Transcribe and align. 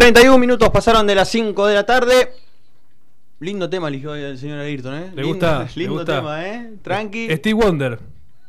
31 0.00 0.38
minutos 0.38 0.70
pasaron 0.70 1.06
de 1.06 1.14
las 1.14 1.28
5 1.28 1.66
de 1.66 1.74
la 1.74 1.84
tarde. 1.84 2.32
Lindo 3.40 3.68
tema 3.68 3.88
eligió 3.88 4.14
el 4.14 4.38
señor 4.38 4.60
Ayrton, 4.60 4.94
¿eh? 4.94 5.10
¿Le 5.14 5.22
lindo, 5.22 5.28
gusta? 5.28 5.68
Lindo 5.74 6.04
tema, 6.06 6.48
¿eh? 6.48 6.72
Tranqui. 6.82 7.28
Steve 7.36 7.52
Wonder. 7.52 8.00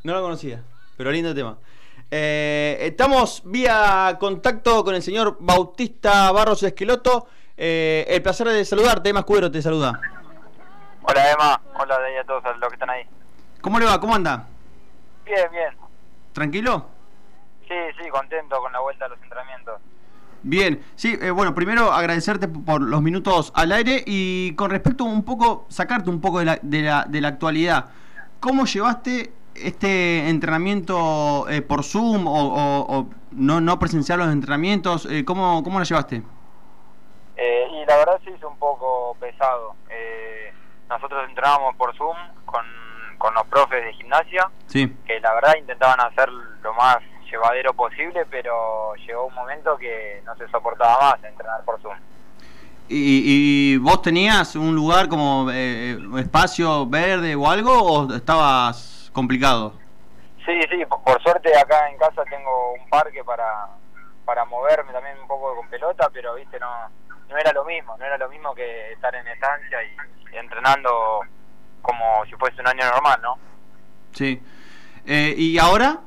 No 0.05 0.13
lo 0.13 0.21
conocía, 0.21 0.63
pero 0.95 1.11
lindo 1.11 1.35
tema. 1.35 1.57
Eh, 2.09 2.77
estamos 2.79 3.41
vía 3.43 4.15
contacto 4.17 4.81
con 4.85 4.95
el 4.95 5.03
señor 5.03 5.35
Bautista 5.41 6.31
Barros 6.31 6.63
Esqueloto. 6.63 7.27
Eh, 7.57 8.05
el 8.07 8.21
placer 8.21 8.47
de 8.47 8.63
saludarte, 8.63 9.09
Emma 9.09 9.19
Escudero 9.19 9.51
te 9.51 9.61
saluda. 9.61 9.99
Hola 11.01 11.31
Emma, 11.33 11.61
hola 11.77 11.99
de 11.99 12.05
ahí 12.05 12.15
a 12.15 12.23
todos 12.23 12.43
los 12.45 12.69
que 12.69 12.75
están 12.75 12.91
ahí. 12.91 13.03
¿Cómo 13.59 13.77
le 13.77 13.87
va? 13.87 13.99
¿Cómo 13.99 14.15
anda? 14.15 14.47
Bien, 15.25 15.51
bien. 15.51 15.75
¿Tranquilo? 16.31 16.85
Sí, 17.67 17.75
sí, 18.01 18.09
contento 18.09 18.57
con 18.61 18.71
la 18.71 18.79
vuelta 18.79 19.03
a 19.03 19.09
los 19.09 19.21
entrenamientos. 19.21 19.81
Bien, 20.43 20.81
sí, 20.95 21.17
eh, 21.21 21.29
bueno, 21.29 21.53
primero 21.53 21.91
agradecerte 21.91 22.47
por 22.47 22.81
los 22.81 23.01
minutos 23.01 23.51
al 23.55 23.71
aire 23.71 24.03
y 24.07 24.55
con 24.55 24.71
respecto 24.71 25.03
un 25.03 25.23
poco, 25.23 25.65
sacarte 25.69 26.09
un 26.09 26.19
poco 26.19 26.39
de 26.39 26.45
la, 26.45 26.59
de 26.61 26.81
la, 26.81 27.05
de 27.07 27.21
la 27.21 27.27
actualidad. 27.27 27.85
¿Cómo 28.39 28.65
llevaste 28.65 29.31
este 29.53 30.29
entrenamiento 30.29 31.47
eh, 31.47 31.61
por 31.61 31.83
Zoom 31.83 32.25
o, 32.27 32.31
o- 32.55 32.97
o 32.99 33.09
no, 33.31 33.61
no 33.61 33.77
presenciar 33.77 34.17
los 34.17 34.29
entrenamientos? 34.31 35.05
Eh, 35.05 35.23
¿cómo, 35.25 35.61
¿Cómo 35.63 35.77
lo 35.77 35.85
llevaste? 35.85 36.23
Eh, 37.37 37.67
y 37.71 37.85
la 37.85 37.97
verdad 37.97 38.19
se 38.23 38.31
hizo 38.31 38.49
un 38.49 38.57
poco 38.57 39.15
pesado. 39.19 39.75
Eh, 39.89 40.51
nosotros 40.89 41.23
entrenábamos 41.29 41.75
por 41.75 41.95
Zoom 41.95 42.17
con, 42.45 42.65
con 43.19 43.33
los 43.35 43.45
profes 43.45 43.83
de 43.85 43.93
gimnasia, 43.93 44.49
Sí. 44.65 44.91
que 45.05 45.19
la 45.19 45.33
verdad 45.35 45.53
intentaban 45.59 45.99
hacer 46.01 46.29
lo 46.29 46.73
más 46.73 46.97
llevadero 47.31 47.73
posible, 47.73 48.25
pero 48.29 48.93
llegó 48.95 49.25
un 49.25 49.33
momento 49.33 49.77
que 49.77 50.21
no 50.25 50.35
se 50.35 50.47
soportaba 50.49 51.11
más 51.11 51.23
entrenar 51.23 51.63
por 51.63 51.81
Zoom. 51.81 51.95
¿Y, 52.89 53.73
y 53.73 53.77
vos 53.77 54.01
tenías 54.01 54.55
un 54.55 54.75
lugar 54.75 55.07
como 55.07 55.49
eh, 55.49 55.97
espacio 56.19 56.85
verde 56.85 57.35
o 57.35 57.49
algo 57.49 57.71
o 57.71 58.13
estabas 58.13 59.09
complicado? 59.13 59.73
Sí, 60.45 60.59
sí, 60.69 60.85
por, 60.85 61.01
por 61.03 61.21
suerte 61.23 61.55
acá 61.57 61.89
en 61.89 61.97
casa 61.97 62.23
tengo 62.25 62.73
un 62.73 62.89
parque 62.89 63.23
para, 63.23 63.67
para 64.25 64.43
moverme 64.45 64.91
también 64.91 65.17
un 65.21 65.27
poco 65.27 65.55
con 65.55 65.69
pelota, 65.69 66.09
pero 66.11 66.35
viste, 66.35 66.59
no, 66.59 66.67
no 67.29 67.37
era 67.37 67.53
lo 67.53 67.63
mismo, 67.63 67.95
no 67.97 68.03
era 68.03 68.17
lo 68.17 68.27
mismo 68.27 68.53
que 68.53 68.91
estar 68.91 69.15
en 69.15 69.25
estancia 69.27 69.77
y, 69.83 70.33
y 70.33 70.37
entrenando 70.37 71.21
como 71.81 72.25
si 72.25 72.33
fuese 72.33 72.59
un 72.59 72.67
año 72.67 72.85
normal, 72.91 73.19
¿no? 73.21 73.37
Sí. 74.11 74.41
Eh, 75.05 75.33
¿Y 75.37 75.57
ahora? 75.57 75.99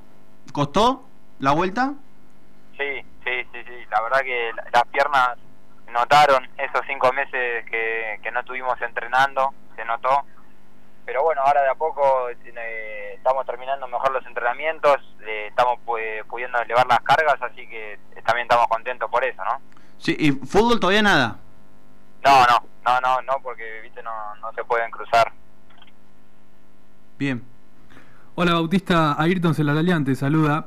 ¿Costó 0.53 1.05
la 1.39 1.53
vuelta? 1.53 1.95
Sí, 2.77 3.03
sí, 3.25 3.31
sí, 3.53 3.59
sí, 3.67 3.87
la 3.91 4.01
verdad 4.03 4.21
que 4.23 4.53
la- 4.55 4.67
las 4.73 4.85
piernas 4.89 5.37
notaron 5.93 6.49
esos 6.59 6.81
cinco 6.87 7.13
meses 7.13 7.65
que, 7.71 8.19
que 8.23 8.31
no 8.33 8.41
estuvimos 8.41 8.81
entrenando, 8.83 9.53
se 9.77 9.85
notó. 9.85 10.23
Pero 11.07 11.23
bueno, 11.23 11.43
ahora 11.45 11.63
de 11.63 11.69
a 11.69 11.75
poco 11.75 12.29
eh, 12.31 13.13
estamos 13.17 13.45
terminando 13.47 13.87
mejor 13.87 14.11
los 14.13 14.25
entrenamientos, 14.27 14.97
eh, 15.27 15.49
estamos 15.49 15.79
pu- 15.85 16.25
pudiendo 16.27 16.59
elevar 16.61 16.87
las 16.87 17.01
cargas, 17.01 17.41
así 17.43 17.67
que 17.69 17.99
también 18.25 18.47
estamos 18.47 18.67
contentos 18.69 19.11
por 19.11 19.23
eso, 19.23 19.45
¿no? 19.45 19.61
Sí, 19.99 20.17
¿y 20.19 20.33
fútbol 20.33 20.81
todavía 20.81 21.03
nada? 21.03 21.37
No, 22.25 22.47
no, 22.47 22.59
no, 22.87 23.01
no, 23.03 23.23
no, 23.23 23.33
porque 23.43 23.81
viste 23.83 24.03
no, 24.03 24.35
no 24.37 24.51
se 24.55 24.65
pueden 24.65 24.91
cruzar. 24.91 25.31
Bien. 27.19 27.45
Hola 28.35 28.55
Bautista, 28.55 29.15
Ayrton 29.21 29.55
Celaralian 29.55 30.05
te 30.05 30.15
saluda. 30.15 30.67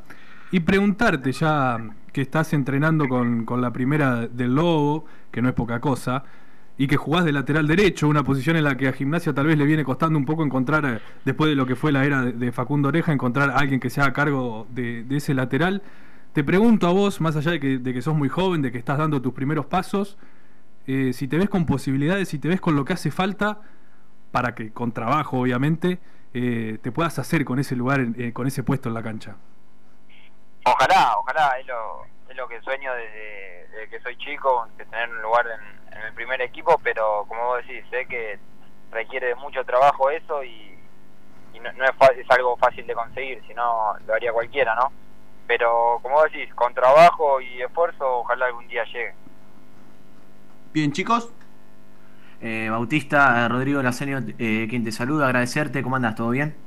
Y 0.51 0.61
preguntarte 0.61 1.31
ya 1.31 1.77
que 2.13 2.21
estás 2.21 2.53
entrenando 2.53 3.07
con, 3.07 3.45
con 3.45 3.61
la 3.61 3.71
primera 3.71 4.27
del 4.27 4.55
Lobo, 4.55 5.05
que 5.31 5.41
no 5.41 5.49
es 5.49 5.55
poca 5.55 5.79
cosa, 5.79 6.23
y 6.77 6.87
que 6.87 6.95
jugás 6.95 7.25
de 7.25 7.31
lateral 7.31 7.67
derecho, 7.67 8.07
una 8.07 8.23
posición 8.23 8.55
en 8.55 8.63
la 8.63 8.77
que 8.77 8.87
a 8.87 8.93
Gimnasia 8.93 9.33
tal 9.33 9.47
vez 9.47 9.57
le 9.57 9.65
viene 9.65 9.83
costando 9.83 10.17
un 10.17 10.25
poco 10.25 10.43
encontrar, 10.43 10.85
eh, 10.85 10.99
después 11.25 11.49
de 11.49 11.55
lo 11.55 11.65
que 11.65 11.75
fue 11.75 11.91
la 11.91 12.05
era 12.05 12.23
de, 12.23 12.51
Facundo 12.51 12.89
Oreja, 12.89 13.11
encontrar 13.11 13.49
a 13.49 13.57
alguien 13.57 13.79
que 13.79 13.89
se 13.89 13.99
haga 13.99 14.13
cargo 14.13 14.67
de, 14.69 15.05
ese 15.09 15.33
lateral. 15.33 15.81
Te 16.33 16.43
pregunto 16.43 16.87
a 16.87 16.91
vos, 16.91 17.19
más 17.19 17.35
allá 17.35 17.51
de 17.51 17.59
que, 17.59 17.79
de 17.79 17.93
que 17.93 18.01
sos 18.01 18.15
muy 18.15 18.29
joven, 18.29 18.61
de 18.61 18.71
que 18.71 18.77
estás 18.77 18.97
dando 18.97 19.21
tus 19.21 19.33
primeros 19.33 19.65
pasos, 19.65 20.17
eh, 20.87 21.11
si 21.11 21.27
te 21.27 21.37
ves 21.37 21.49
con 21.49 21.65
posibilidades, 21.65 22.29
si 22.29 22.39
te 22.39 22.47
ves 22.47 22.61
con 22.61 22.75
lo 22.75 22.85
que 22.85 22.93
hace 22.93 23.11
falta 23.11 23.59
para 24.31 24.55
que, 24.55 24.71
con 24.71 24.93
trabajo 24.93 25.39
obviamente, 25.39 25.99
eh, 26.33 26.77
te 26.81 26.91
puedas 26.93 27.19
hacer 27.19 27.43
con 27.43 27.59
ese 27.59 27.75
lugar, 27.75 28.07
eh, 28.17 28.31
con 28.31 28.47
ese 28.47 28.63
puesto 28.63 28.87
en 28.87 28.95
la 28.95 29.03
cancha. 29.03 29.35
Ojalá, 30.71 31.17
ojalá, 31.17 31.59
es 31.59 31.65
lo, 31.67 32.05
es 32.29 32.35
lo 32.35 32.47
que 32.47 32.61
sueño 32.61 32.93
desde, 32.93 33.89
que 33.89 33.99
soy 34.01 34.17
chico, 34.17 34.67
de 34.77 34.85
tener 34.85 35.09
un 35.09 35.21
lugar 35.21 35.45
en, 35.47 35.97
en 35.97 36.03
el 36.05 36.13
primer 36.13 36.41
equipo, 36.41 36.77
pero 36.83 37.25
como 37.27 37.43
vos 37.45 37.65
decís, 37.65 37.83
sé 37.89 38.05
que 38.05 38.37
requiere 38.91 39.27
de 39.27 39.35
mucho 39.35 39.63
trabajo 39.63 40.09
eso 40.09 40.43
y, 40.43 40.77
no, 41.61 41.71
no 41.73 41.85
es, 41.85 41.91
es 42.17 42.29
algo 42.29 42.57
fácil 42.57 42.85
de 42.85 42.93
conseguir, 42.93 43.41
si 43.47 43.53
no 43.53 43.95
lo 44.05 44.13
haría 44.13 44.31
cualquiera, 44.31 44.75
¿no? 44.75 44.91
Pero 45.47 45.99
como 46.01 46.15
vos 46.15 46.31
decís, 46.31 46.53
con 46.53 46.73
trabajo 46.73 47.39
y 47.39 47.61
esfuerzo, 47.61 48.19
ojalá 48.19 48.47
algún 48.47 48.67
día 48.67 48.83
llegue. 48.85 49.13
Bien, 50.73 50.91
chicos. 50.91 51.31
Eh, 52.41 52.67
Bautista, 52.69 53.45
eh, 53.45 53.47
Rodrigo 53.47 53.81
Lacenio, 53.81 54.19
eh, 54.37 54.67
quien 54.69 54.83
te 54.83 54.91
saluda, 54.91 55.25
agradecerte, 55.25 55.81
¿cómo 55.81 55.95
andas? 55.95 56.15
¿Todo 56.15 56.29
bien? 56.29 56.66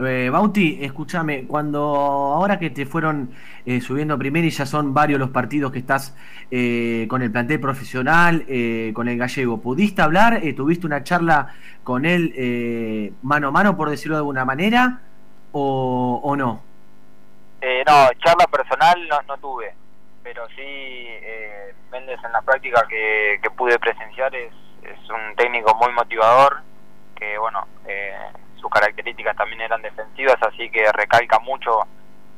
Eh, 0.00 0.30
Bauti, 0.30 0.78
escúchame, 0.80 1.44
cuando 1.48 1.80
ahora 1.80 2.58
que 2.58 2.70
te 2.70 2.86
fueron 2.86 3.30
eh, 3.66 3.80
subiendo 3.80 4.14
a 4.14 4.16
primera 4.16 4.46
y 4.46 4.50
ya 4.50 4.64
son 4.64 4.94
varios 4.94 5.18
los 5.18 5.30
partidos 5.30 5.72
que 5.72 5.80
estás 5.80 6.16
eh, 6.52 7.06
con 7.10 7.20
el 7.20 7.32
plantel 7.32 7.58
profesional, 7.58 8.44
eh, 8.48 8.92
con 8.94 9.08
el 9.08 9.18
gallego, 9.18 9.60
¿pudiste 9.60 10.00
hablar? 10.00 10.34
Eh, 10.44 10.52
¿Tuviste 10.52 10.86
una 10.86 11.02
charla 11.02 11.52
con 11.82 12.04
él 12.04 12.32
eh, 12.36 13.12
mano 13.22 13.48
a 13.48 13.50
mano, 13.50 13.76
por 13.76 13.90
decirlo 13.90 14.14
de 14.14 14.20
alguna 14.20 14.44
manera, 14.44 15.00
o, 15.50 16.20
o 16.22 16.36
no? 16.36 16.62
No, 17.60 18.08
charla 18.18 18.46
personal 18.46 18.98
no, 19.26 19.36
tuve, 19.38 19.74
pero 20.22 20.46
sí 20.54 21.06
Méndez 21.90 22.20
en 22.24 22.32
la 22.32 22.42
práctica 22.42 22.84
que, 22.88 23.40
que 23.42 23.50
pude 23.50 23.78
presenciar 23.78 24.34
es, 24.34 24.52
es 24.82 25.10
un 25.10 25.34
técnico 25.36 25.74
muy 25.76 25.90
motivador, 25.92 26.58
que 27.16 27.38
bueno, 27.38 27.66
eh, 27.86 28.12
sus 28.60 28.70
características 28.70 29.36
también 29.36 29.60
eran 29.60 29.82
defensivas, 29.82 30.36
así 30.42 30.70
que 30.70 30.90
recalca 30.92 31.38
mucho 31.40 31.80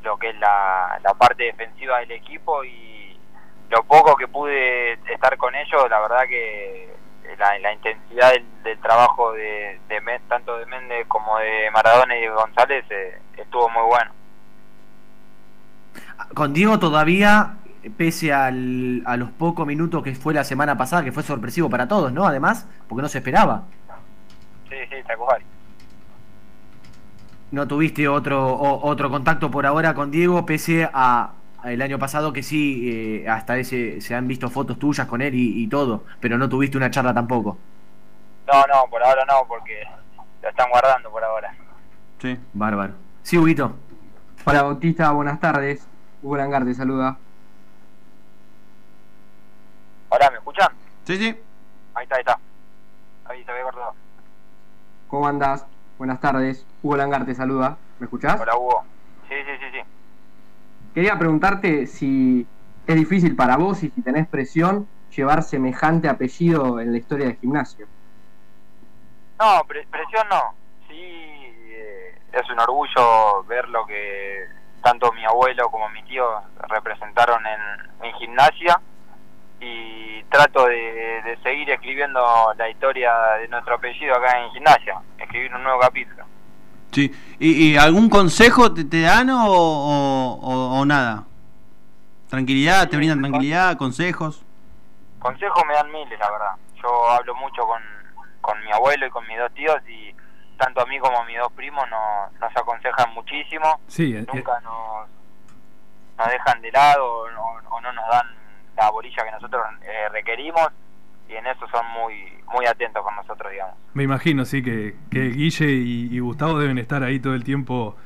lo 0.02 0.16
que 0.18 0.30
es 0.30 0.38
la, 0.38 0.98
la 1.02 1.14
parte 1.14 1.44
defensiva 1.44 1.98
del 1.98 2.12
equipo 2.12 2.64
y 2.64 3.18
lo 3.70 3.82
poco 3.84 4.16
que 4.16 4.26
pude 4.28 4.94
estar 5.12 5.36
con 5.36 5.54
ellos, 5.54 5.88
la 5.88 6.00
verdad 6.00 6.26
que 6.28 6.88
la, 7.38 7.58
la 7.58 7.72
intensidad 7.72 8.32
del, 8.32 8.44
del 8.62 8.78
trabajo 8.80 9.32
de, 9.32 9.78
de 9.88 10.20
tanto 10.28 10.58
de 10.58 10.66
Méndez 10.66 11.06
como 11.06 11.38
de 11.38 11.70
Maradona 11.70 12.16
y 12.16 12.22
de 12.22 12.30
González 12.30 12.84
eh, 12.90 13.18
estuvo 13.36 13.68
muy 13.68 13.82
bueno. 13.84 14.10
Con 16.34 16.52
Diego 16.52 16.78
todavía, 16.78 17.56
pese 17.96 18.32
al- 18.32 19.02
a 19.06 19.16
los 19.16 19.30
pocos 19.30 19.66
minutos 19.66 20.02
que 20.02 20.14
fue 20.14 20.34
la 20.34 20.44
semana 20.44 20.76
pasada, 20.76 21.04
que 21.04 21.12
fue 21.12 21.22
sorpresivo 21.22 21.70
para 21.70 21.88
todos, 21.88 22.12
¿no? 22.12 22.26
Además, 22.26 22.68
porque 22.88 23.02
no 23.02 23.08
se 23.08 23.18
esperaba. 23.18 23.62
Sí, 24.68 24.76
sí, 24.88 24.96
tal 25.06 25.16
cual. 25.18 25.42
No 27.50 27.66
tuviste 27.66 28.06
otro, 28.08 28.46
o- 28.54 28.88
otro 28.88 29.10
contacto 29.10 29.50
por 29.50 29.66
ahora 29.66 29.94
con 29.94 30.10
Diego, 30.10 30.46
pese 30.46 30.88
a, 30.92 31.32
a 31.62 31.72
el 31.72 31.82
año 31.82 31.98
pasado 31.98 32.32
que 32.32 32.42
sí, 32.42 32.88
eh, 33.24 33.28
hasta 33.28 33.58
ese 33.58 34.00
se 34.00 34.14
han 34.14 34.28
visto 34.28 34.48
fotos 34.50 34.78
tuyas 34.78 35.06
con 35.08 35.20
él 35.20 35.34
y, 35.34 35.62
y 35.64 35.66
todo, 35.66 36.04
pero 36.20 36.38
no 36.38 36.48
tuviste 36.48 36.76
una 36.76 36.90
charla 36.90 37.12
tampoco. 37.12 37.58
No, 38.46 38.60
no, 38.66 38.88
por 38.88 39.02
ahora 39.02 39.24
no, 39.24 39.46
porque 39.48 39.82
lo 40.42 40.48
están 40.48 40.70
guardando 40.70 41.10
por 41.10 41.22
ahora. 41.24 41.52
Sí. 42.20 42.38
Bárbaro. 42.52 42.94
Sí, 43.22 43.36
Huguito. 43.38 43.74
Hola 44.44 44.62
Bautista, 44.62 45.10
buenas 45.10 45.40
tardes. 45.40 45.86
Hugo 46.22 46.36
Langar 46.36 46.64
te 46.64 46.74
saluda. 46.74 47.16
Hola, 50.08 50.30
¿me 50.30 50.36
escuchan? 50.38 50.68
Sí, 51.04 51.16
sí. 51.16 51.36
Ahí 51.94 52.04
está, 52.04 52.16
ahí 52.16 52.20
está. 52.20 52.38
Ahí 53.26 53.44
se 53.44 53.52
ve 53.52 53.62
cortado. 53.62 53.94
¿Cómo 55.08 55.26
andás? 55.28 55.64
Buenas 56.00 56.18
tardes. 56.18 56.66
Hugo 56.82 56.96
Langar 56.96 57.26
te 57.26 57.34
saluda. 57.34 57.76
¿Me 57.98 58.06
escuchás? 58.06 58.40
Hola, 58.40 58.56
Hugo. 58.56 58.82
Sí, 59.28 59.34
sí, 59.34 59.52
sí, 59.60 59.66
sí. 59.70 59.80
Quería 60.94 61.18
preguntarte 61.18 61.86
si 61.86 62.46
es 62.86 62.96
difícil 62.96 63.36
para 63.36 63.58
vos 63.58 63.82
y 63.82 63.90
si 63.90 64.00
tenés 64.00 64.26
presión 64.26 64.88
llevar 65.14 65.42
semejante 65.42 66.08
apellido 66.08 66.80
en 66.80 66.92
la 66.92 66.96
historia 66.96 67.26
del 67.26 67.36
gimnasio. 67.36 67.86
No, 69.38 69.62
pre- 69.68 69.86
presión 69.90 70.26
no. 70.30 70.54
Sí, 70.88 70.94
eh, 70.96 72.18
es 72.32 72.48
un 72.50 72.58
orgullo 72.60 73.44
ver 73.44 73.68
lo 73.68 73.84
que 73.84 74.46
tanto 74.82 75.12
mi 75.12 75.22
abuelo 75.26 75.68
como 75.70 75.90
mi 75.90 76.02
tío 76.04 76.24
representaron 76.70 77.42
en, 77.44 78.06
en 78.06 78.14
gimnasia 78.14 78.80
y 79.60 80.22
trato 80.30 80.66
de, 80.66 80.76
de 81.22 81.38
seguir 81.42 81.68
escribiendo 81.70 82.20
la 82.56 82.68
historia 82.70 83.12
de 83.40 83.48
nuestro 83.48 83.74
apellido 83.74 84.14
acá 84.16 84.38
en 84.42 84.50
gimnasia, 84.52 85.00
escribir 85.18 85.54
un 85.54 85.62
nuevo 85.62 85.80
capítulo. 85.80 86.24
Sí. 86.92 87.12
¿Y, 87.38 87.72
y 87.72 87.76
algún 87.76 88.08
consejo 88.08 88.72
te, 88.72 88.84
te 88.84 89.02
dan 89.02 89.30
o, 89.30 89.44
o- 89.46 90.38
o- 90.40 90.80
o 90.80 90.84
nada? 90.86 91.24
Tranquilidad, 92.28 92.88
te 92.88 92.96
brindan 92.96 93.20
tranquilidad, 93.20 93.76
consejos. 93.76 94.42
Consejos 95.18 95.62
me 95.66 95.74
dan 95.74 95.90
miles, 95.90 96.18
la 96.18 96.30
verdad. 96.30 96.52
Yo 96.82 97.08
hablo 97.10 97.34
mucho 97.34 97.62
con, 97.66 97.82
con 98.40 98.62
mi 98.64 98.72
abuelo 98.72 99.06
y 99.06 99.10
con 99.10 99.26
mis 99.26 99.38
dos 99.38 99.52
tíos 99.52 99.76
y 99.88 100.14
tanto 100.56 100.80
a 100.80 100.86
mí 100.86 100.98
como 100.98 101.18
a 101.18 101.24
mis 101.24 101.38
dos 101.38 101.52
primos 101.52 101.84
nos, 101.90 102.32
nos 102.40 102.56
aconsejan 102.56 103.12
muchísimo. 103.14 103.80
Sí, 103.88 104.14
eh, 104.16 104.24
Nunca 104.32 104.60
nos, 104.60 105.08
nos 106.18 106.28
dejan 106.28 106.60
de 106.62 106.70
lado 106.72 107.04
o 107.22 107.30
no, 107.30 107.44
o 107.70 107.80
no 107.80 107.92
nos 107.92 108.08
dan 108.10 108.26
la 108.84 108.90
bolilla 108.90 109.24
que 109.24 109.30
nosotros 109.30 109.62
eh, 109.82 110.08
requerimos 110.10 110.68
y 111.28 111.34
en 111.34 111.46
eso 111.46 111.66
son 111.68 111.86
muy 111.92 112.14
muy 112.52 112.66
atentos 112.66 113.04
con 113.04 113.14
nosotros, 113.14 113.52
digamos. 113.52 113.76
me 113.94 114.02
imagino, 114.02 114.44
sí, 114.44 114.62
que, 114.62 114.96
que 115.10 115.28
Guille 115.30 115.70
y, 115.70 116.08
y 116.10 116.18
Gustavo 116.18 116.58
deben 116.58 116.78
estar 116.78 117.04
ahí 117.04 117.20
todo 117.20 117.34
el 117.34 117.44
tiempo 117.44 117.96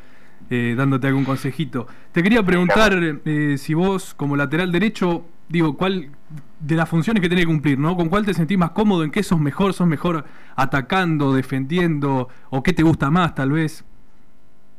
eh, 0.50 0.74
dándote 0.76 1.06
algún 1.06 1.24
consejito. 1.24 1.86
Te 2.12 2.22
quería 2.22 2.42
preguntar 2.42 2.92
eh, 3.24 3.56
si 3.56 3.72
vos, 3.72 4.12
como 4.12 4.36
lateral 4.36 4.70
derecho, 4.70 5.24
digo, 5.48 5.76
cuál 5.78 6.10
de 6.60 6.74
las 6.74 6.88
funciones 6.88 7.22
que 7.22 7.28
tenés 7.30 7.44
que 7.44 7.50
cumplir, 7.50 7.78
¿no? 7.78 7.96
¿Con 7.96 8.10
cuál 8.10 8.26
te 8.26 8.34
sentís 8.34 8.58
más 8.58 8.72
cómodo? 8.72 9.04
¿En 9.04 9.10
qué 9.10 9.22
sos 9.22 9.40
mejor? 9.40 9.72
¿Sos 9.72 9.86
mejor 9.86 10.24
atacando, 10.56 11.32
defendiendo? 11.32 12.28
¿O 12.50 12.62
qué 12.62 12.74
te 12.74 12.82
gusta 12.82 13.10
más, 13.10 13.34
tal 13.34 13.52
vez? 13.52 13.84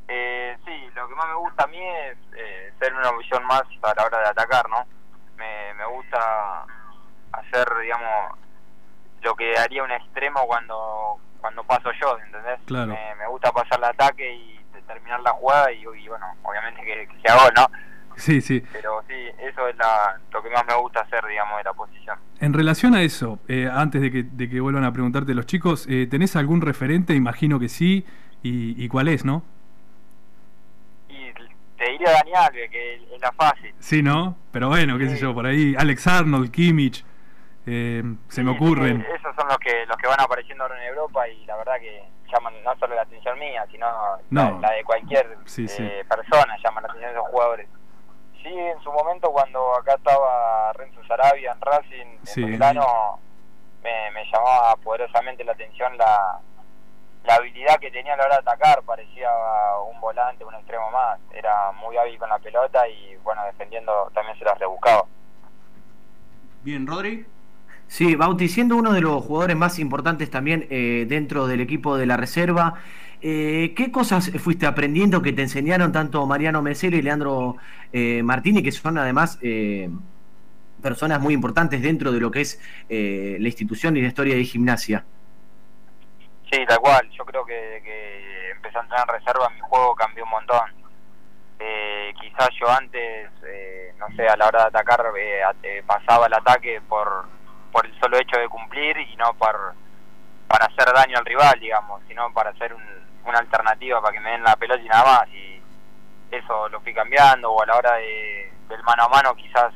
Eh, 0.08 0.56
sí, 0.66 0.72
lo 0.96 1.08
que 1.08 1.16
más 1.16 1.28
me 1.28 1.36
gusta 1.36 1.64
a 1.64 1.68
mí 1.68 1.80
es 1.80 2.18
eh, 2.38 2.74
ser 2.80 2.94
una 2.94 3.10
opción 3.10 3.44
más 3.48 3.64
a 3.82 3.94
la 3.96 4.06
hora 4.06 4.20
de 4.20 4.28
atacar, 4.28 4.70
¿no? 4.70 4.86
Gusta 6.10 6.66
hacer, 7.34 7.68
digamos, 7.82 8.38
lo 9.22 9.36
que 9.36 9.58
haría 9.58 9.84
un 9.84 9.92
extremo 9.92 10.46
cuando 10.48 11.18
cuando 11.42 11.64
paso 11.64 11.92
yo, 12.02 12.18
¿entendés? 12.26 12.60
Claro. 12.66 12.88
Me, 12.94 13.16
me 13.20 13.28
gusta 13.28 13.52
pasar 13.52 13.78
el 13.78 13.84
ataque 13.86 14.34
y 14.34 14.60
te- 14.74 14.82
terminar 14.82 15.20
la 15.20 15.32
jugada 15.34 15.72
y, 15.72 15.82
y 15.82 16.08
bueno, 16.08 16.26
obviamente 16.42 16.82
que, 16.84 17.08
que 17.08 17.22
sea 17.22 17.36
gol, 17.36 17.52
¿no? 17.56 17.68
Sí, 18.18 18.42
sí. 18.42 18.64
Pero 18.72 19.04
sí, 19.08 19.14
eso 19.40 19.68
es 19.68 19.76
la, 19.78 20.20
lo 20.32 20.42
que 20.42 20.50
más 20.50 20.66
me 20.66 20.74
gusta 20.76 21.02
hacer, 21.02 21.24
digamos, 21.26 21.58
de 21.58 21.64
la 21.66 21.74
posición. 21.74 22.18
En 22.40 22.54
relación 22.54 22.96
a 22.96 23.04
eso, 23.04 23.40
eh, 23.48 23.70
antes 23.72 24.02
de 24.02 24.10
que, 24.12 24.24
de 24.24 24.50
que 24.50 24.60
vuelvan 24.60 24.86
a 24.86 24.92
preguntarte 24.92 25.36
los 25.36 25.46
chicos, 25.46 25.86
eh, 25.88 26.08
¿tenés 26.10 26.36
algún 26.36 26.62
referente? 26.62 27.14
Imagino 27.14 27.60
que 27.60 27.70
sí. 27.70 28.06
¿Y, 28.42 28.82
y 28.84 28.88
cuál 28.90 29.08
es, 29.10 29.24
no? 29.26 29.44
Diría 31.98 32.12
Dani 32.14 32.34
Alves, 32.34 32.70
que 32.72 32.96
es 32.96 33.22
la 33.22 33.32
fácil. 33.32 33.74
Sí, 33.80 34.02
¿no? 34.04 34.36
Pero 34.52 34.68
bueno, 34.70 34.98
qué 34.98 35.08
sé 35.10 35.18
yo, 35.18 35.34
por 35.34 35.46
ahí. 35.46 35.76
Alex 35.78 36.08
Arnold, 36.08 36.52
Kimmich, 36.52 37.06
eh, 37.66 38.04
se 38.28 38.44
me 38.44 38.52
ocurren. 38.52 39.02
sí, 39.02 39.08
esos 39.18 39.36
son 39.36 39.48
los 39.48 39.58
que 39.60 39.86
los 39.86 39.96
que 39.98 40.08
van 40.08 40.20
apareciendo 40.20 40.64
ahora 40.66 40.78
en 40.82 40.90
Europa 40.90 41.28
y 41.30 41.46
la 41.46 41.56
verdad 41.56 41.76
que 41.80 42.04
llaman 42.32 42.54
no 42.64 42.76
solo 42.78 42.96
la 42.96 43.04
atención 43.04 43.40
mía, 43.40 43.66
sino 43.72 43.88
No. 44.30 44.60
la, 44.60 44.68
la 44.70 44.72
de 44.76 44.84
cualquier 44.84 45.26
eh, 45.58 46.04
persona, 46.10 46.58
llaman 46.64 46.84
la 46.84 46.90
atención 46.90 47.14
de 47.14 47.20
esos 47.20 47.30
jugadores. 47.30 47.68
Sí, 48.44 48.50
en 48.54 48.80
su 48.82 48.92
momento 48.92 49.32
cuando 49.32 49.76
acá 49.78 49.94
estaba 49.96 50.74
Renzo 50.74 51.02
Sarabia 51.08 51.52
en 51.54 51.62
Racing, 51.62 52.18
en 52.36 52.46
Belgrano, 52.52 53.20
me, 53.84 54.12
me 54.12 54.24
llamaba 54.26 54.76
poderosamente 54.84 55.44
la 55.44 55.54
atención 55.54 55.98
la, 55.98 56.40
la 57.26 57.36
habilidad 57.36 57.80
que 57.80 57.92
tenía 57.92 58.14
a 58.14 58.18
la 58.18 58.26
hora 58.26 58.36
de 58.36 58.42
atacar, 58.42 58.84
parecía 58.84 59.30
un 59.92 60.00
volante, 60.00 60.44
un 60.46 60.56
extremo 60.56 60.90
más, 60.92 61.20
era 61.34 61.72
muy 61.74 61.98
hábil 61.98 62.18
con 62.18 62.30
la 62.30 62.40
pelota 62.40 62.88
y 62.88 63.16
bueno, 63.24 63.44
defendiendo 63.46 64.12
también 64.14 64.38
se 64.38 64.46
las 64.46 64.58
rebuscaba. 64.60 65.06
Bien, 66.64 66.86
Rodri. 66.88 67.26
Sí, 67.88 68.16
Bauti, 68.16 68.48
siendo 68.48 68.76
uno 68.76 68.94
de 68.94 69.02
los 69.02 69.24
jugadores 69.24 69.56
más 69.56 69.78
importantes 69.78 70.32
también 70.32 70.68
eh, 70.70 71.06
dentro 71.08 71.46
del 71.46 71.62
equipo 71.62 71.98
de 71.98 72.08
la 72.08 72.18
reserva, 72.18 72.76
eh, 73.22 73.74
¿qué 73.76 73.92
cosas 73.92 74.32
fuiste 74.40 74.66
aprendiendo 74.66 75.22
que 75.22 75.34
te 75.34 75.44
enseñaron 75.44 75.92
tanto 75.92 76.26
Mariano 76.26 76.62
Mesero 76.62 76.98
y 76.98 77.02
Leandro 77.02 77.58
eh, 77.94 78.22
Martini, 78.24 78.64
que 78.64 78.72
son 78.72 78.98
además 78.98 79.40
eh, 79.42 79.90
personas 80.82 81.22
muy 81.22 81.34
importantes 81.34 81.82
dentro 81.82 82.12
de 82.12 82.20
lo 82.20 82.32
que 82.32 82.42
es 82.42 82.60
eh, 82.90 83.38
la 83.40 83.48
institución 83.48 83.96
y 83.98 84.02
la 84.02 84.08
historia 84.08 84.36
de 84.36 84.44
gimnasia? 84.44 85.06
Sí, 86.52 86.66
tal 86.66 86.80
cual. 86.80 87.10
Yo 87.12 87.26
creo 87.26 87.46
que, 87.46 87.82
que 87.84 88.52
empecé 88.52 88.78
a 88.78 88.82
entrenar 88.82 89.08
en 89.10 89.16
reserva, 89.20 89.50
mi 89.50 89.60
juego 89.62 89.96
cambió 89.96 90.24
un 90.24 90.30
montón. 90.30 90.74
Eh, 91.60 92.14
quizás 92.20 92.50
yo 92.60 92.70
antes, 92.70 93.30
eh, 93.48 93.94
no 93.98 94.08
sé, 94.16 94.28
a 94.28 94.36
la 94.36 94.48
hora 94.48 94.62
de 94.64 94.68
atacar, 94.68 95.06
eh, 95.18 95.84
pasaba 95.86 96.28
el 96.28 96.34
ataque 96.34 96.82
por, 96.88 97.26
por 97.72 97.86
el 97.86 97.98
solo 98.00 98.18
hecho 98.18 98.38
de 98.38 98.50
cumplir 98.50 98.98
y 98.98 99.16
no 99.16 99.34
por, 99.36 99.74
para 100.48 100.66
hacer 100.66 100.94
daño 100.94 101.18
al 101.18 101.26
rival, 101.26 101.60
digamos, 101.60 102.02
sino 102.08 102.32
para 102.34 102.50
hacer 102.52 102.74
un- 102.74 103.06
una 103.26 103.40
alternativa 103.40 104.02
para 104.02 104.14
que 104.14 104.20
me 104.20 104.32
den 104.32 104.44
la 104.44 104.56
pelota 104.56 104.82
y 104.82 104.88
nada 104.88 105.04
más. 105.20 105.30
Y 105.30 105.62
eso 106.32 106.70
lo 106.70 106.82
fui 106.82 106.94
cambiando, 106.94 107.52
o 107.52 107.62
a 107.64 107.66
la 107.66 107.76
hora 107.78 107.94
de, 107.96 108.52
del 108.68 108.84
mano 108.84 109.04
a 109.04 109.10
mano, 109.10 109.34
quizás 109.36 109.74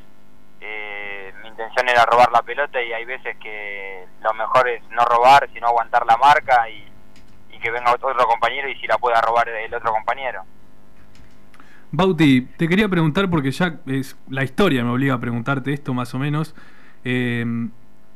eh, 0.60 1.32
mi 1.42 1.48
intención 1.48 1.88
era 1.88 2.04
robar 2.04 2.30
la 2.32 2.42
pelota 2.42 2.82
y 2.82 2.92
hay 2.92 3.04
veces 3.04 3.36
que 3.38 4.06
lo 4.22 4.34
mejor 4.34 4.68
es 4.68 4.82
no 4.90 5.04
robar, 5.04 5.48
sino 5.52 5.68
aguantar 5.68 6.04
la 6.06 6.16
marca 6.16 6.68
y, 6.68 6.84
y 7.52 7.58
que 7.58 7.70
venga 7.70 7.92
otro 7.92 8.26
compañero 8.26 8.68
y 8.68 8.76
si 8.76 8.86
la 8.86 8.98
pueda 8.98 9.20
robar 9.20 9.48
el 9.48 9.74
otro 9.74 9.92
compañero. 9.92 10.42
Bauti, 11.92 12.42
te 12.42 12.68
quería 12.68 12.88
preguntar 12.88 13.28
porque 13.28 13.50
ya 13.50 13.80
es 13.86 14.16
la 14.28 14.44
historia 14.44 14.84
me 14.84 14.90
obliga 14.90 15.14
a 15.14 15.18
preguntarte 15.18 15.72
esto 15.72 15.92
más 15.92 16.14
o 16.14 16.18
menos. 16.18 16.54
Eh, 17.04 17.44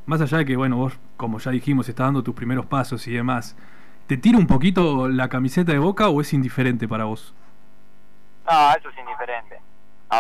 más 0.06 0.20
allá 0.20 0.38
de 0.38 0.44
que, 0.44 0.56
bueno, 0.56 0.76
vos, 0.76 0.99
como 1.17 1.38
ya 1.38 1.50
dijimos, 1.50 1.88
estás 1.88 2.06
dando 2.06 2.23
tus 2.23 2.35
primeros 2.35 2.67
pasos 2.67 3.06
y 3.08 3.12
demás, 3.12 3.56
¿te 4.06 4.17
tira 4.17 4.38
un 4.38 4.46
poquito 4.46 5.08
la 5.08 5.29
camiseta 5.29 5.73
de 5.73 5.79
boca 5.79 6.08
o 6.08 6.20
es 6.20 6.32
indiferente 6.32 6.87
para 6.87 7.05
vos? 7.05 7.35
No, 8.49 8.75
eso 8.76 8.91
es 8.91 8.99
indiferente. 8.99 9.61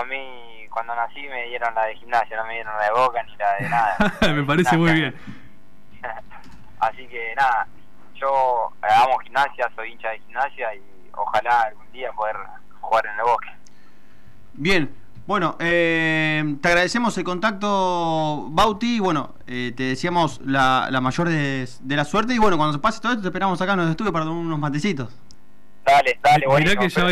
A 0.00 0.04
mí 0.04 0.66
cuando 0.70 0.94
nací 0.96 1.22
me 1.28 1.46
dieron 1.46 1.72
la 1.74 1.84
de 1.84 1.94
gimnasia, 1.96 2.36
no 2.36 2.46
me 2.46 2.54
dieron 2.54 2.76
la 2.76 2.84
de 2.84 2.90
boca 2.90 3.22
ni 3.22 3.36
la 3.36 3.54
de 3.54 3.68
nada. 3.68 3.96
me 4.34 4.42
parece 4.42 4.76
muy 4.76 4.92
bien. 4.92 5.14
Así 6.80 7.06
que 7.06 7.32
nada, 7.36 7.66
yo 8.14 8.72
eh, 8.82 8.92
amo 8.92 9.18
gimnasia, 9.18 9.70
soy 9.76 9.92
hincha 9.92 10.10
de 10.10 10.18
gimnasia 10.20 10.74
y 10.74 10.82
ojalá 11.12 11.62
algún 11.62 11.90
día 11.92 12.12
poder 12.12 12.36
jugar 12.80 13.06
en 13.06 13.18
el 13.18 13.24
bosque. 13.24 13.50
Bien, 14.54 14.94
bueno, 15.26 15.56
eh, 15.60 16.56
te 16.60 16.68
agradecemos 16.68 17.16
el 17.16 17.24
contacto, 17.24 18.48
Bauti. 18.50 18.96
y 18.96 19.00
Bueno, 19.00 19.34
eh, 19.46 19.72
te 19.76 19.84
deseamos 19.84 20.40
la, 20.44 20.88
la 20.90 21.00
mayor 21.00 21.28
de, 21.28 21.68
de 21.80 21.96
la 21.96 22.04
suerte. 22.04 22.34
Y 22.34 22.38
bueno, 22.38 22.56
cuando 22.56 22.74
se 22.74 22.78
pase 22.80 23.00
todo 23.00 23.12
esto, 23.12 23.22
te 23.22 23.28
esperamos 23.28 23.60
acá 23.62 23.72
en 23.72 23.78
los 23.78 23.90
estudios 23.90 24.12
para 24.12 24.24
tomar 24.24 24.44
unos 24.44 24.58
matecitos. 24.58 25.16
Dale, 25.84 26.18
dale, 26.22 26.46
Mirá 26.46 26.48
buenísimo, 26.50 26.80
que 26.80 26.88
ya 26.88 27.04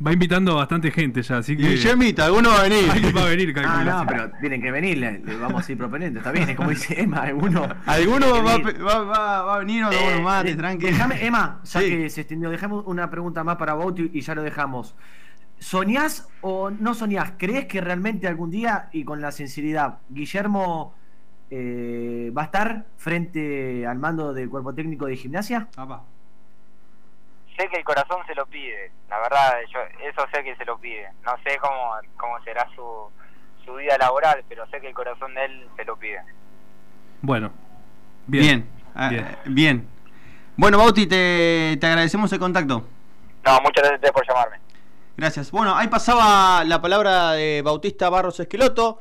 va- 0.00 0.12
invitando 0.12 0.54
bastante 0.54 0.90
gente 0.92 1.22
ya, 1.22 1.38
así 1.38 1.56
que. 1.56 1.62
Guillemita, 1.70 2.26
alguno 2.26 2.50
va 2.50 2.60
a 2.60 2.62
venir. 2.68 2.88
Alguien 2.90 3.16
va 3.16 3.22
a 3.22 3.28
venir, 3.28 3.52
Ah, 3.56 3.62
calculo. 3.62 3.92
no, 3.98 4.06
pero 4.06 4.30
tienen 4.40 4.62
que 4.62 4.70
venir, 4.70 4.98
le, 4.98 5.18
le 5.18 5.36
vamos 5.36 5.68
a 5.68 5.72
ir 5.72 5.76
proponiendo, 5.78 6.20
está 6.20 6.30
bien, 6.30 6.48
es 6.48 6.56
como 6.56 6.70
dice 6.70 7.00
Emma, 7.00 7.22
alguno. 7.22 7.66
Alguno 7.86 8.30
va, 8.44 8.52
a 8.54 8.58
venir. 8.58 8.76
pe- 8.76 8.82
va, 8.82 8.98
va- 9.00 9.42
va 9.42 9.54
a 9.56 9.58
venir 9.58 9.84
o 9.84 9.90
tomar 9.90 10.06
unos 10.12 10.22
mates, 10.22 10.52
Eh, 10.52 10.56
tranqui. 10.56 10.86
Déjame, 10.86 11.26
Emma, 11.26 11.60
ya 11.64 11.80
Sí. 11.80 11.88
que 11.90 12.10
se 12.10 12.20
extendió, 12.20 12.50
dejamos 12.50 12.84
una 12.86 13.10
pregunta 13.10 13.42
más 13.42 13.56
para 13.56 13.74
Bauti 13.74 14.08
y 14.12 14.20
ya 14.20 14.34
lo 14.36 14.42
dejamos. 14.42 14.94
¿Soñás 15.58 16.28
o 16.42 16.70
no 16.70 16.94
soñás? 16.94 17.32
¿Crees 17.38 17.66
que 17.66 17.80
realmente 17.80 18.28
algún 18.28 18.50
día, 18.50 18.88
y 18.92 19.04
con 19.04 19.20
la 19.20 19.32
sinceridad, 19.32 19.98
Guillermo 20.10 20.94
eh, 21.50 22.32
va 22.36 22.42
a 22.42 22.44
estar 22.46 22.86
frente 22.98 23.86
al 23.86 23.98
mando 23.98 24.32
del 24.32 24.48
cuerpo 24.48 24.74
técnico 24.74 25.06
de 25.06 25.16
gimnasia? 25.16 25.68
Papá. 25.74 26.02
Sé 27.56 27.68
que 27.68 27.76
el 27.76 27.84
corazón 27.84 28.18
se 28.26 28.34
lo 28.34 28.46
pide, 28.46 28.90
la 29.08 29.18
verdad, 29.20 29.54
yo 29.72 29.78
eso 30.02 30.26
sé 30.32 30.42
que 30.42 30.56
se 30.56 30.64
lo 30.64 30.76
pide. 30.78 31.08
No 31.24 31.32
sé 31.44 31.56
cómo, 31.58 31.92
cómo 32.16 32.42
será 32.42 32.66
su, 32.74 33.08
su 33.64 33.74
vida 33.74 33.96
laboral, 33.98 34.42
pero 34.48 34.66
sé 34.70 34.80
que 34.80 34.88
el 34.88 34.94
corazón 34.94 35.34
de 35.34 35.44
él 35.44 35.68
se 35.76 35.84
lo 35.84 35.96
pide. 35.96 36.20
Bueno. 37.22 37.52
Bien, 38.26 38.68
ah, 38.94 39.08
Bien. 39.08 39.24
eh, 39.24 39.36
bien. 39.46 39.88
Bueno, 40.56 40.78
Bauti, 40.78 41.06
te, 41.06 41.76
te 41.80 41.86
agradecemos 41.86 42.32
el 42.32 42.38
contacto. 42.38 42.86
No, 43.44 43.52
muchas 43.60 43.82
gracias 43.82 43.92
a 43.92 43.94
ustedes 43.96 44.12
por 44.12 44.26
llamarme. 44.26 44.56
Gracias. 45.16 45.50
Bueno, 45.50 45.76
ahí 45.76 45.86
pasaba 45.88 46.64
la 46.64 46.80
palabra 46.80 47.32
de 47.32 47.62
Bautista 47.62 48.08
Barros 48.08 48.40
Esqueloto. 48.40 49.00